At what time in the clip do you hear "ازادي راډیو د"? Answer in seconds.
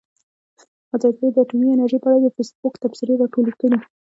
0.95-1.37